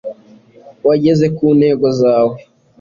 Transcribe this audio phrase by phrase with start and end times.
[0.87, 2.37] wageze ku ntego zawe